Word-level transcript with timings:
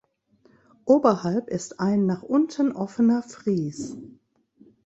Oberhalb 0.85 1.47
ist 1.47 1.79
ein 1.79 2.07
nach 2.07 2.23
unten 2.23 2.71
offener 2.71 3.21
Fries. 3.21 3.95